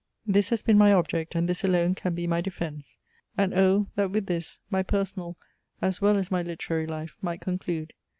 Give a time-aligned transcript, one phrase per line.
[0.25, 2.97] This has been my object, and this alone can be my defence
[3.37, 3.85] and O!
[3.93, 5.37] that with this my personal
[5.79, 7.93] as well as my LITERARY LIFE might conclude!